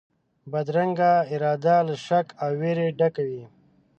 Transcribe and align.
بدرنګه 0.51 1.11
اراده 1.33 1.75
له 1.87 1.95
شک 2.05 2.27
او 2.43 2.51
وېري 2.59 2.87
ډکه 2.99 3.23
وي 3.29 3.43